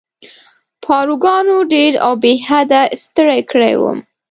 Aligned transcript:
پاروګانو 0.83 1.57
ډېر 1.73 1.91
او 2.05 2.13
بې 2.23 2.33
حده 2.47 2.81
ستړی 3.03 3.41
کړی 3.51 3.73
وم. 3.77 3.99